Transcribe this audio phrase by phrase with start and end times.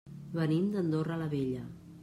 [0.37, 1.65] Venim d'Andorra la Vella.